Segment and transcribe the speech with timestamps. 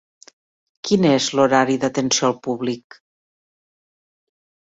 [0.87, 2.97] Quin és l'horari d'atenció al públic?